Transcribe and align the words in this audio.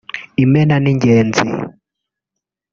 Imena 0.43 0.75
n’Ingenzi 0.83 1.45